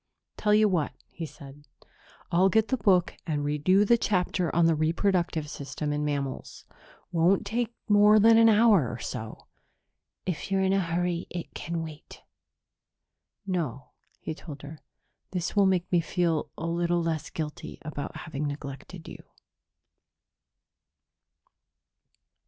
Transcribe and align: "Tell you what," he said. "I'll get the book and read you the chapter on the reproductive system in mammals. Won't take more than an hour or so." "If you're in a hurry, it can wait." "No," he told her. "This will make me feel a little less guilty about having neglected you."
"Tell 0.35 0.51
you 0.55 0.67
what," 0.67 0.93
he 1.11 1.27
said. 1.27 1.67
"I'll 2.31 2.49
get 2.49 2.69
the 2.69 2.75
book 2.77 3.13
and 3.27 3.45
read 3.45 3.69
you 3.69 3.85
the 3.85 3.99
chapter 3.99 4.49
on 4.55 4.65
the 4.65 4.73
reproductive 4.73 5.47
system 5.47 5.93
in 5.93 6.03
mammals. 6.03 6.65
Won't 7.11 7.45
take 7.45 7.75
more 7.87 8.19
than 8.19 8.39
an 8.39 8.49
hour 8.49 8.89
or 8.89 8.97
so." 8.97 9.45
"If 10.25 10.49
you're 10.49 10.63
in 10.63 10.73
a 10.73 10.79
hurry, 10.79 11.27
it 11.29 11.53
can 11.53 11.83
wait." 11.83 12.23
"No," 13.45 13.89
he 14.19 14.33
told 14.33 14.63
her. 14.63 14.79
"This 15.33 15.55
will 15.55 15.67
make 15.67 15.91
me 15.91 16.01
feel 16.01 16.49
a 16.57 16.65
little 16.65 17.03
less 17.03 17.29
guilty 17.29 17.77
about 17.85 18.17
having 18.25 18.47
neglected 18.47 19.07
you." 19.07 19.23